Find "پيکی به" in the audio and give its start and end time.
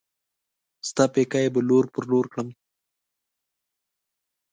1.13-1.61